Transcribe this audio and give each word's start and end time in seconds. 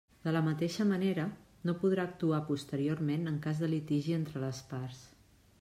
De 0.21 0.31
la 0.35 0.39
mateixa 0.45 0.87
manera, 0.91 1.25
no 1.69 1.75
podrà 1.83 2.07
actuar 2.11 2.41
posteriorment 2.49 3.33
en 3.33 3.39
cas 3.47 3.65
de 3.65 3.73
litigi 3.77 4.21
entre 4.21 4.47
les 4.49 4.67
parts. 4.73 5.09